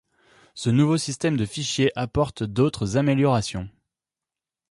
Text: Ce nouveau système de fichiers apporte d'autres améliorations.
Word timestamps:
Ce 0.55 0.71
nouveau 0.71 0.97
système 0.97 1.37
de 1.37 1.45
fichiers 1.45 1.91
apporte 1.95 2.41
d'autres 2.41 2.97
améliorations. 2.97 3.69